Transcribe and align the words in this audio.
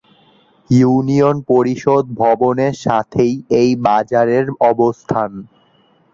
Union 0.69 1.37
পরিষদ 1.49 2.03
ভবনের 2.19 2.75
সাথেই 2.85 3.31
এই 3.59 3.69
বাজারের 3.85 4.45
অবস্থান। 4.71 5.31